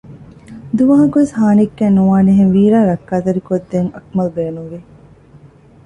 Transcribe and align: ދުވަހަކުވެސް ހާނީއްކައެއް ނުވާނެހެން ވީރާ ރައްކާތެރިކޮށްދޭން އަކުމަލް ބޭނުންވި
ދުވަހަކުވެސް 0.77 1.33
ހާނީއްކައެއް 1.39 1.97
ނުވާނެހެން 1.97 2.51
ވީރާ 2.55 2.79
ރައްކާތެރިކޮށްދޭން 2.89 3.89
އަކުމަލް 3.95 4.33
ބޭނުންވި 4.35 4.79